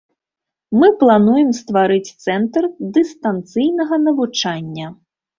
Мы 0.83 0.87
плануем 1.01 1.49
стварыць 1.57 2.15
цэнтр 2.27 2.63
дыстанцыйнага 2.95 3.99
навучання. 4.07 4.87